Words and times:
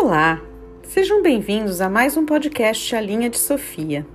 Olá, 0.00 0.40
sejam 0.84 1.22
bem-vindos 1.22 1.80
a 1.80 1.90
mais 1.90 2.16
um 2.16 2.24
podcast 2.24 2.94
A 2.94 3.00
Linha 3.00 3.28
de 3.28 3.36
Sofia. 3.36 4.06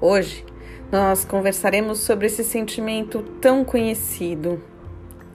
Hoje 0.00 0.42
nós 0.90 1.26
conversaremos 1.26 1.98
sobre 1.98 2.26
esse 2.26 2.42
sentimento 2.42 3.22
tão 3.38 3.66
conhecido, 3.66 4.62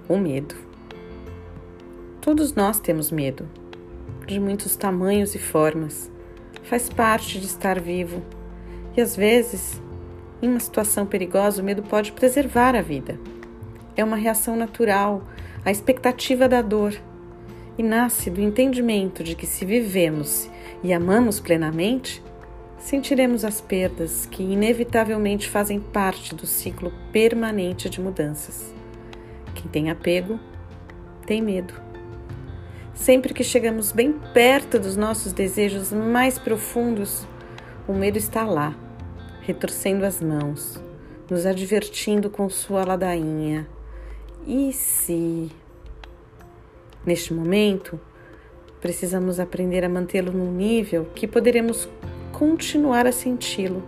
o 0.07 0.17
medo. 0.17 0.55
Todos 2.19 2.55
nós 2.55 2.79
temos 2.79 3.11
medo, 3.11 3.47
de 4.25 4.39
muitos 4.39 4.75
tamanhos 4.75 5.35
e 5.35 5.39
formas. 5.39 6.11
Faz 6.63 6.89
parte 6.89 7.39
de 7.39 7.45
estar 7.45 7.79
vivo 7.79 8.23
e 8.97 9.01
às 9.01 9.15
vezes, 9.15 9.79
em 10.41 10.49
uma 10.49 10.59
situação 10.59 11.05
perigosa, 11.05 11.61
o 11.61 11.65
medo 11.65 11.83
pode 11.83 12.11
preservar 12.11 12.75
a 12.75 12.81
vida. 12.81 13.19
É 13.95 14.03
uma 14.03 14.17
reação 14.17 14.55
natural 14.55 15.21
à 15.63 15.69
expectativa 15.69 16.49
da 16.49 16.63
dor 16.63 16.99
e 17.79 17.83
nasce 17.83 18.29
do 18.29 18.41
entendimento 18.41 19.23
de 19.23 19.35
que 19.35 19.47
se 19.47 19.63
vivemos 19.63 20.49
e 20.83 20.91
amamos 20.91 21.39
plenamente, 21.39 22.21
sentiremos 22.77 23.45
as 23.45 23.61
perdas 23.61 24.25
que 24.25 24.43
inevitavelmente 24.43 25.47
fazem 25.47 25.79
parte 25.79 26.35
do 26.35 26.45
ciclo 26.45 26.91
permanente 27.13 27.89
de 27.89 28.01
mudanças. 28.01 28.73
Quem 29.55 29.71
tem 29.71 29.89
apego 29.89 30.37
tem 31.25 31.41
medo. 31.41 31.73
Sempre 32.93 33.33
que 33.33 33.45
chegamos 33.45 33.93
bem 33.93 34.11
perto 34.33 34.77
dos 34.77 34.97
nossos 34.97 35.31
desejos 35.31 35.93
mais 35.93 36.37
profundos, 36.37 37.25
o 37.87 37.93
medo 37.93 38.17
está 38.17 38.43
lá, 38.43 38.75
retorcendo 39.39 40.05
as 40.05 40.21
mãos, 40.21 40.83
nos 41.29 41.45
advertindo 41.45 42.29
com 42.29 42.49
sua 42.49 42.83
ladainha. 42.83 43.65
E 44.45 44.73
se 44.73 45.49
Neste 47.09 47.33
momento, 47.33 47.99
precisamos 48.79 49.39
aprender 49.39 49.83
a 49.83 49.89
mantê-lo 49.89 50.31
num 50.31 50.51
nível 50.51 51.07
que 51.15 51.25
poderemos 51.25 51.89
continuar 52.31 53.07
a 53.07 53.11
senti-lo 53.11 53.81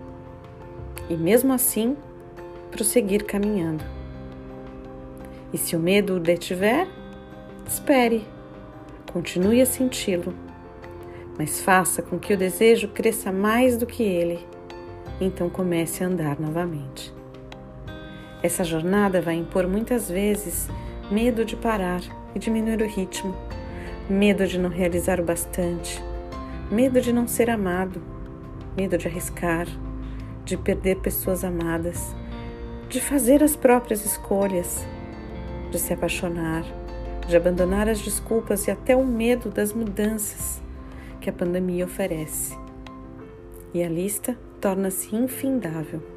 e, 1.08 1.14
mesmo 1.14 1.54
assim, 1.54 1.96
prosseguir 2.72 3.24
caminhando. 3.24 3.84
E 5.54 5.58
se 5.60 5.76
o 5.76 5.80
medo 5.80 6.16
o 6.16 6.20
detiver, 6.20 6.88
espere, 7.68 8.26
continue 9.14 9.62
a 9.62 9.68
senti-lo, 9.68 10.34
mas 11.38 11.62
faça 11.62 12.02
com 12.02 12.18
que 12.18 12.34
o 12.34 12.38
desejo 12.38 12.88
cresça 12.88 13.32
mais 13.32 13.78
do 13.78 13.86
que 13.86 14.02
ele, 14.02 14.40
então 15.20 15.48
comece 15.48 16.04
a 16.04 16.08
andar 16.08 16.40
novamente. 16.40 17.14
Essa 18.42 18.64
jornada 18.64 19.22
vai 19.22 19.36
impor 19.36 19.68
muitas 19.68 20.10
vezes 20.10 20.68
medo 21.12 21.46
de 21.46 21.56
parar 21.56 22.02
e 22.36 22.40
diminuir 22.40 22.82
o 22.82 22.88
ritmo, 22.88 23.36
medo 24.10 24.46
de 24.48 24.60
não 24.60 24.70
realizar 24.70 25.20
o 25.20 25.24
bastante, 25.24 26.04
medo 26.72 27.02
de 27.02 27.12
não 27.12 27.28
ser 27.28 27.50
amado, 27.50 28.02
medo 28.76 28.98
de 28.98 29.08
arriscar, 29.08 29.68
de 30.46 30.58
perder 30.58 30.98
pessoas 30.98 31.44
amadas, 31.44 32.16
de 32.90 33.00
fazer 33.00 33.44
as 33.44 33.56
próprias 33.56 34.06
escolhas, 34.06 34.86
de 35.72 35.80
se 35.80 35.94
apaixonar, 35.94 36.64
de 37.28 37.38
abandonar 37.38 37.88
as 37.88 38.02
desculpas 38.02 38.68
e 38.68 38.72
até 38.72 38.96
o 38.96 39.06
medo 39.06 39.50
das 39.50 39.72
mudanças 39.72 40.62
que 41.22 41.30
a 41.30 41.34
pandemia 41.34 41.86
oferece. 41.86 42.58
E 43.74 43.84
a 43.84 43.88
lista 43.88 44.38
torna-se 44.60 45.16
infindável. 45.16 46.11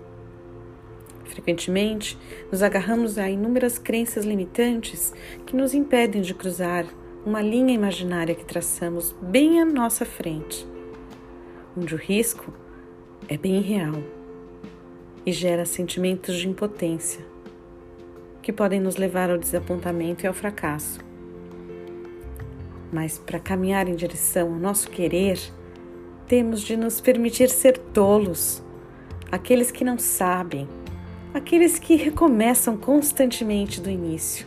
Frequentemente, 1.34 2.16
nos 2.50 2.62
agarramos 2.62 3.18
a 3.18 3.28
inúmeras 3.28 3.76
crenças 3.76 4.24
limitantes 4.24 5.12
que 5.44 5.56
nos 5.56 5.74
impedem 5.74 6.22
de 6.22 6.32
cruzar 6.32 6.86
uma 7.26 7.42
linha 7.42 7.74
imaginária 7.74 8.36
que 8.36 8.44
traçamos 8.44 9.10
bem 9.20 9.60
à 9.60 9.64
nossa 9.64 10.04
frente, 10.04 10.64
onde 11.76 11.92
o 11.92 11.98
risco 11.98 12.54
é 13.28 13.36
bem 13.36 13.60
real 13.60 14.00
e 15.26 15.32
gera 15.32 15.64
sentimentos 15.64 16.36
de 16.36 16.48
impotência 16.48 17.24
que 18.40 18.52
podem 18.52 18.78
nos 18.78 18.94
levar 18.94 19.28
ao 19.28 19.38
desapontamento 19.38 20.24
e 20.24 20.28
ao 20.28 20.34
fracasso. 20.34 21.00
Mas 22.92 23.18
para 23.18 23.40
caminhar 23.40 23.88
em 23.88 23.96
direção 23.96 24.52
ao 24.52 24.60
nosso 24.60 24.88
querer, 24.88 25.40
temos 26.28 26.60
de 26.60 26.76
nos 26.76 27.00
permitir 27.00 27.48
ser 27.50 27.76
tolos, 27.76 28.62
aqueles 29.32 29.72
que 29.72 29.82
não 29.82 29.98
sabem 29.98 30.68
aqueles 31.34 31.80
que 31.80 31.96
recomeçam 31.96 32.76
constantemente 32.76 33.80
do 33.80 33.90
início. 33.90 34.46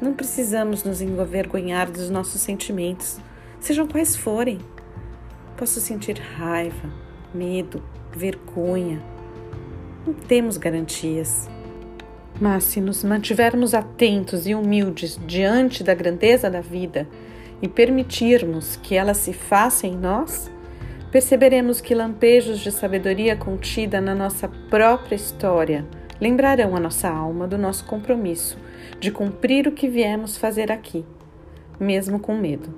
Não 0.00 0.14
precisamos 0.14 0.84
nos 0.84 1.02
envergonhar 1.02 1.90
dos 1.90 2.08
nossos 2.08 2.40
sentimentos, 2.40 3.18
sejam 3.58 3.88
quais 3.88 4.14
forem. 4.14 4.58
Posso 5.56 5.80
sentir 5.80 6.16
raiva, 6.16 6.88
medo, 7.34 7.82
vergonha. 8.12 9.02
Não 10.06 10.14
temos 10.14 10.56
garantias. 10.56 11.50
Mas 12.40 12.64
se 12.64 12.80
nos 12.80 13.02
mantivermos 13.02 13.74
atentos 13.74 14.46
e 14.46 14.54
humildes 14.54 15.18
diante 15.26 15.82
da 15.82 15.92
grandeza 15.92 16.48
da 16.48 16.60
vida 16.60 17.06
e 17.60 17.68
permitirmos 17.68 18.76
que 18.76 18.94
ela 18.94 19.12
se 19.12 19.32
faça 19.32 19.88
em 19.88 19.96
nós, 19.96 20.50
perceberemos 21.10 21.80
que 21.80 21.94
lampejos 21.94 22.60
de 22.60 22.70
sabedoria 22.70 23.34
contida 23.34 24.00
na 24.00 24.14
nossa 24.14 24.48
própria 24.68 25.16
história 25.16 25.84
lembrarão 26.20 26.76
a 26.76 26.80
nossa 26.80 27.08
alma 27.08 27.48
do 27.48 27.58
nosso 27.58 27.84
compromisso 27.84 28.56
de 29.00 29.10
cumprir 29.10 29.66
o 29.66 29.72
que 29.72 29.88
viemos 29.88 30.36
fazer 30.36 30.70
aqui, 30.70 31.04
mesmo 31.78 32.20
com 32.20 32.36
medo. 32.36 32.68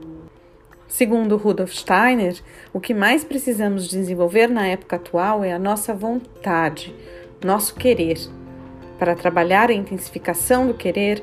Segundo 0.88 1.37
Rudolf 1.37 1.72
Steiner, 1.72 2.37
o 2.72 2.81
que 2.81 2.94
mais 2.94 3.25
precisamos 3.25 3.88
desenvolver 3.88 4.49
na 4.49 4.66
época 4.66 4.97
atual 4.97 5.43
é 5.43 5.53
a 5.53 5.59
nossa 5.59 5.94
vontade, 5.94 6.94
nosso 7.43 7.75
querer. 7.75 8.19
Para 8.99 9.14
trabalhar 9.14 9.70
a 9.70 9.75
intensificação 9.75 10.66
do 10.66 10.75
querer, 10.75 11.22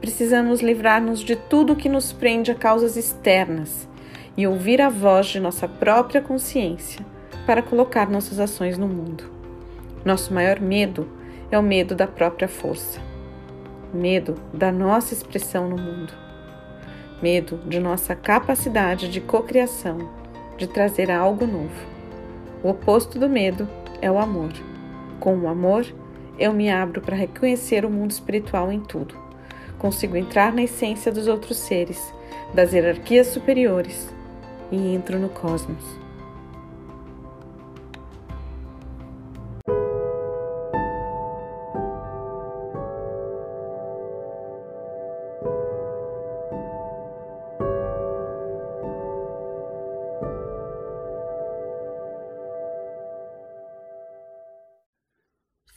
precisamos 0.00 0.60
livrar-nos 0.60 1.20
de 1.20 1.36
tudo 1.36 1.76
que 1.76 1.88
nos 1.88 2.12
prende 2.12 2.50
a 2.50 2.54
causas 2.54 2.96
externas 2.96 3.89
e 4.36 4.46
ouvir 4.46 4.80
a 4.80 4.88
voz 4.88 5.26
de 5.26 5.40
nossa 5.40 5.66
própria 5.66 6.20
consciência 6.20 7.04
para 7.46 7.62
colocar 7.62 8.08
nossas 8.08 8.38
ações 8.38 8.78
no 8.78 8.86
mundo. 8.86 9.24
Nosso 10.04 10.32
maior 10.32 10.60
medo 10.60 11.08
é 11.50 11.58
o 11.58 11.62
medo 11.62 11.94
da 11.94 12.06
própria 12.06 12.48
força, 12.48 13.00
medo 13.92 14.34
da 14.54 14.70
nossa 14.70 15.12
expressão 15.12 15.68
no 15.68 15.76
mundo, 15.76 16.12
medo 17.20 17.58
de 17.66 17.80
nossa 17.80 18.14
capacidade 18.14 19.08
de 19.08 19.20
cocriação, 19.20 19.98
de 20.56 20.66
trazer 20.66 21.10
algo 21.10 21.46
novo. 21.46 21.86
O 22.62 22.70
oposto 22.70 23.18
do 23.18 23.28
medo 23.28 23.68
é 24.00 24.10
o 24.10 24.18
amor. 24.18 24.52
Com 25.18 25.36
o 25.38 25.48
amor, 25.48 25.84
eu 26.38 26.52
me 26.52 26.70
abro 26.70 27.00
para 27.00 27.16
reconhecer 27.16 27.84
o 27.84 27.90
mundo 27.90 28.12
espiritual 28.12 28.70
em 28.70 28.80
tudo. 28.80 29.14
Consigo 29.78 30.16
entrar 30.16 30.52
na 30.52 30.62
essência 30.62 31.10
dos 31.10 31.26
outros 31.26 31.58
seres, 31.58 32.14
das 32.54 32.72
hierarquias 32.72 33.28
superiores 33.28 34.19
e 34.70 34.76
entro 34.76 35.18
no 35.18 35.28
cosmos. 35.28 35.84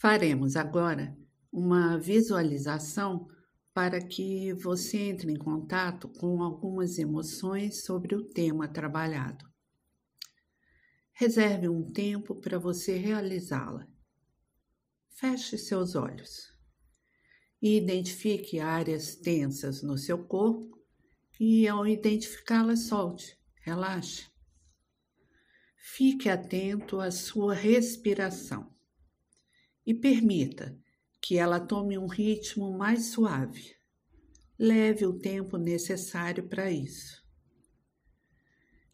Faremos 0.04 0.58
agora 0.58 1.16
uma 1.50 1.98
visualização 1.98 3.26
para 3.74 4.00
que 4.00 4.54
você 4.54 5.10
entre 5.10 5.32
em 5.32 5.38
contato 5.38 6.08
com 6.08 6.44
algumas 6.44 7.00
emoções 7.00 7.84
sobre 7.84 8.16
o 8.16 8.24
tema 8.24 8.68
trabalhado. 8.68 9.52
Reserve 11.14 11.68
um 11.68 11.92
tempo 11.92 12.36
para 12.36 12.60
você 12.60 12.98
realizá-la. 12.98 13.88
Feche 15.10 15.58
seus 15.58 15.96
olhos 15.96 16.54
e 17.62 17.78
identifique 17.78 18.60
áreas 18.60 19.16
tensas 19.16 19.82
no 19.82 19.98
seu 19.98 20.24
corpo 20.24 20.78
e, 21.40 21.68
ao 21.68 21.88
identificá-las, 21.88 22.88
solte, 22.88 23.38
relaxe. 23.62 24.28
Fique 25.78 26.30
atento 26.30 27.00
à 27.00 27.10
sua 27.10 27.54
respiração 27.54 28.74
e 29.86 29.94
permita 29.94 30.78
que 31.24 31.38
ela 31.38 31.58
tome 31.58 31.98
um 31.98 32.06
ritmo 32.06 32.78
mais 32.78 33.06
suave. 33.06 33.78
Leve 34.60 35.06
o 35.06 35.18
tempo 35.18 35.56
necessário 35.56 36.50
para 36.50 36.70
isso. 36.70 37.24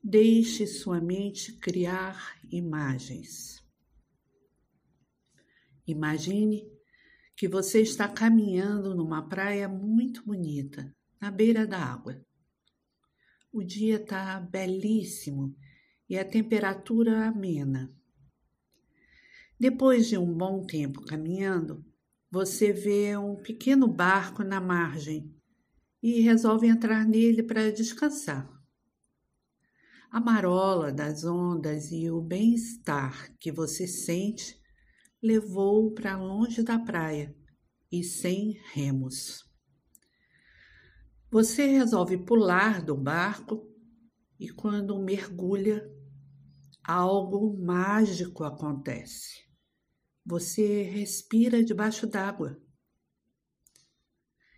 Deixe 0.01 0.67
sua 0.67 1.01
mente 1.01 1.53
criar 1.53 2.39
imagens. 2.51 3.65
Imagine 5.87 6.71
que 7.35 7.47
você 7.47 7.81
está 7.81 8.07
caminhando 8.07 8.93
numa 8.93 9.27
praia 9.27 9.67
muito 9.67 10.23
bonita, 10.23 10.95
na 11.19 11.31
beira 11.31 11.65
da 11.65 11.79
água. 11.79 12.23
O 13.51 13.63
dia 13.63 13.95
está 13.95 14.39
belíssimo 14.39 15.57
e 16.07 16.15
a 16.15 16.23
temperatura 16.23 17.25
amena. 17.25 17.91
Depois 19.59 20.07
de 20.07 20.15
um 20.15 20.31
bom 20.31 20.63
tempo 20.63 21.01
caminhando, 21.01 21.88
você 22.31 22.71
vê 22.71 23.17
um 23.17 23.35
pequeno 23.35 23.87
barco 23.87 24.43
na 24.43 24.61
margem 24.61 25.35
e 26.01 26.21
resolve 26.21 26.67
entrar 26.67 27.05
nele 27.05 27.41
para 27.41 27.71
descansar. 27.71 28.47
A 30.11 30.19
marola 30.19 30.91
das 30.91 31.23
ondas 31.23 31.91
e 31.91 32.09
o 32.09 32.21
bem-estar 32.21 33.35
que 33.39 33.51
você 33.51 33.87
sente 33.87 34.59
levou-o 35.21 35.93
para 35.93 36.17
longe 36.17 36.63
da 36.63 36.79
praia 36.79 37.35
e 37.91 38.03
sem 38.03 38.59
remos. 38.71 39.43
Você 41.31 41.65
resolve 41.67 42.17
pular 42.17 42.83
do 42.83 42.95
barco 42.95 43.67
e, 44.39 44.49
quando 44.49 44.97
mergulha, 44.99 45.87
algo 46.83 47.55
mágico 47.59 48.43
acontece. 48.43 49.48
Você 50.31 50.83
respira 50.83 51.63
debaixo 51.63 52.05
d'água. 52.05 52.61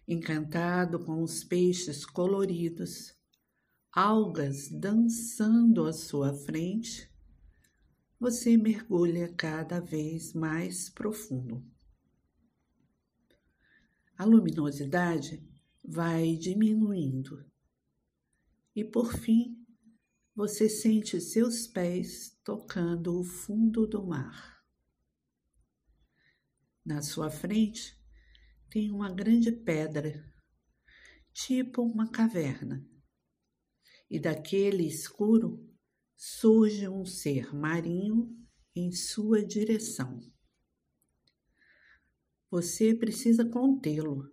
Encantado 0.06 1.00
com 1.00 1.24
os 1.24 1.46
peixes 1.46 2.06
coloridos, 2.06 3.16
algas 3.90 4.68
dançando 4.70 5.86
à 5.86 5.94
sua 5.94 6.34
frente, 6.34 7.10
você 8.20 8.58
mergulha 8.58 9.34
cada 9.34 9.80
vez 9.80 10.34
mais 10.34 10.90
profundo. 10.90 11.66
A 14.18 14.26
luminosidade 14.26 15.42
vai 15.82 16.36
diminuindo 16.36 17.50
e 18.76 18.84
por 18.84 19.14
fim 19.14 19.66
você 20.36 20.68
sente 20.68 21.22
seus 21.22 21.66
pés 21.66 22.38
tocando 22.44 23.18
o 23.18 23.24
fundo 23.24 23.88
do 23.88 24.06
mar. 24.06 24.61
Na 26.86 27.02
sua 27.02 27.30
frente 27.30 27.96
tem 28.70 28.92
uma 28.92 29.12
grande 29.12 29.52
pedra, 29.52 30.26
tipo 31.34 31.82
uma 31.82 32.10
caverna, 32.10 32.86
e 34.10 34.20
daquele 34.20 34.88
escuro 34.88 35.70
surge 36.16 36.88
um 36.88 37.06
ser 37.06 37.54
marinho 37.54 38.36
em 38.76 38.92
sua 38.92 39.46
direção. 39.46 40.20
Você 42.50 42.94
precisa 42.94 43.46
contê-lo 43.46 44.32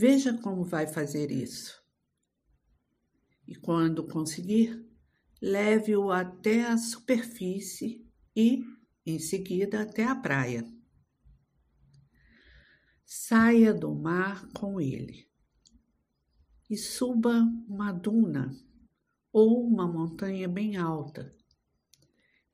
Veja 0.00 0.32
como 0.32 0.62
vai 0.62 0.86
fazer 0.86 1.28
isso. 1.32 1.82
E 3.44 3.56
quando 3.56 4.06
conseguir, 4.06 4.88
leve-o 5.42 6.12
até 6.12 6.66
a 6.66 6.78
superfície 6.78 8.08
e, 8.36 8.62
em 9.04 9.18
seguida, 9.18 9.82
até 9.82 10.04
a 10.04 10.14
praia. 10.14 10.64
Saia 13.10 13.72
do 13.72 13.94
mar 13.94 14.46
com 14.52 14.78
ele 14.78 15.26
e 16.68 16.76
suba 16.76 17.40
uma 17.66 17.90
duna 17.90 18.54
ou 19.32 19.66
uma 19.66 19.90
montanha 19.90 20.46
bem 20.46 20.76
alta 20.76 21.34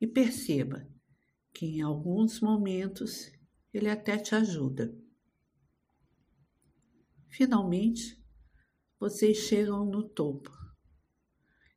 e 0.01 0.07
perceba 0.07 0.89
que 1.53 1.67
em 1.67 1.83
alguns 1.83 2.41
momentos 2.41 3.33
ele 3.73 3.91
até 3.91 4.17
te 4.17 4.37
ajuda. 4.37 4.97
Finalmente, 7.29 8.25
vocês 9.01 9.39
chegam 9.39 9.85
no 9.85 10.09
topo 10.09 10.53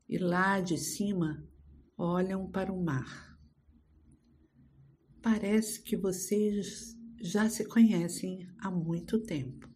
e 0.07 0.19
lá 0.19 0.61
de 0.61 0.77
cima 0.77 1.43
olham 1.97 2.47
para 2.47 2.71
o 2.71 2.79
mar. 2.79 3.39
Parece 5.19 5.81
que 5.81 5.97
vocês 5.97 6.96
já 7.21 7.49
se 7.49 7.65
conhecem 7.65 8.47
há 8.59 8.69
muito 8.69 9.21
tempo. 9.23 9.67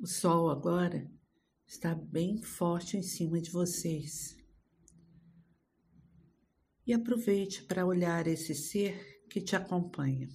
O 0.00 0.06
sol 0.06 0.50
agora 0.50 1.10
está 1.66 1.94
bem 1.94 2.42
forte 2.42 2.96
em 2.96 3.02
cima 3.02 3.40
de 3.40 3.50
vocês. 3.50 4.36
E 6.86 6.92
aproveite 6.92 7.64
para 7.64 7.84
olhar 7.84 8.26
esse 8.26 8.54
ser 8.54 9.24
que 9.28 9.40
te 9.40 9.54
acompanha 9.54 10.28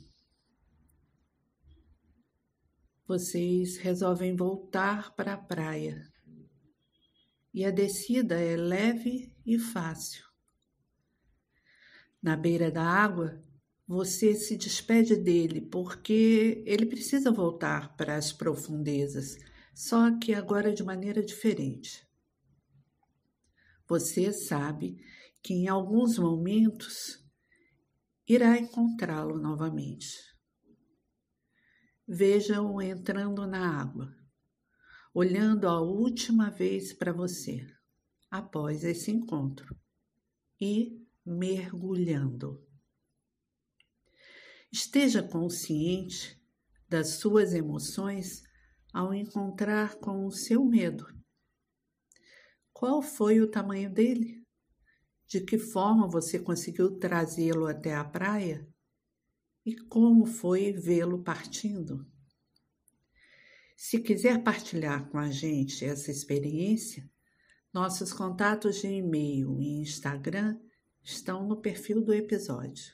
vocês 3.14 3.78
resolvem 3.78 4.36
voltar 4.36 5.14
para 5.16 5.34
a 5.34 5.38
praia. 5.38 6.02
E 7.54 7.64
a 7.64 7.70
descida 7.70 8.40
é 8.40 8.56
leve 8.56 9.32
e 9.46 9.60
fácil. 9.60 10.26
Na 12.22 12.36
beira 12.36 12.72
da 12.72 12.84
água, 12.84 13.44
você 13.94 14.34
se 14.34 14.58
despede 14.58 15.16
dele 15.16 15.62
porque 15.62 16.64
ele 16.66 16.84
precisa 16.84 17.32
voltar 17.32 17.96
para 17.96 18.16
as 18.16 18.34
profundezas, 18.34 19.38
só 19.74 20.18
que 20.18 20.34
agora 20.34 20.74
de 20.74 20.84
maneira 20.84 21.24
diferente. 21.24 22.04
Você 23.88 24.34
sabe 24.34 24.98
que 25.44 25.54
em 25.54 25.68
alguns 25.68 26.18
momentos 26.18 27.24
irá 28.28 28.58
encontrá-lo 28.58 29.38
novamente. 29.38 30.18
Veja-o 32.08 32.82
entrando 32.82 33.46
na 33.46 33.80
água, 33.80 34.12
olhando 35.14 35.68
a 35.68 35.80
última 35.80 36.50
vez 36.50 36.94
para 36.94 37.14
você, 37.14 37.64
após 38.32 38.84
esse 38.84 39.12
encontro, 39.12 39.76
e 40.60 41.00
mergulhando. 41.24 42.73
Esteja 44.74 45.24
consciente 45.24 46.38
das 46.90 47.20
suas 47.20 47.54
emoções 47.54 48.44
ao 48.92 49.14
encontrar 49.14 49.96
com 49.96 50.26
o 50.26 50.32
seu 50.32 50.66
medo. 50.66 51.06
Qual 52.74 53.02
foi 53.02 53.40
o 53.40 53.50
tamanho 53.50 53.90
dele? 53.90 54.44
De 55.28 55.40
que 55.40 55.58
forma 55.58 56.10
você 56.10 56.38
conseguiu 56.40 57.00
trazê-lo 57.00 57.68
até 57.68 57.96
a 57.96 58.04
praia? 58.04 58.68
e 59.66 59.76
como 59.76 60.26
foi 60.26 60.74
vê-lo 60.74 61.24
partindo. 61.24 62.06
Se 63.76 64.00
quiser 64.00 64.44
partilhar 64.44 65.10
com 65.10 65.18
a 65.18 65.30
gente 65.30 65.86
essa 65.86 66.12
experiência, 66.12 67.10
nossos 67.74 68.14
contatos 68.14 68.82
de 68.82 68.88
e-mail 68.88 69.60
e 69.60 69.82
Instagram 69.82 70.60
estão 71.02 71.48
no 71.48 71.60
perfil 71.60 72.02
do 72.02 72.14
episódio. 72.14 72.94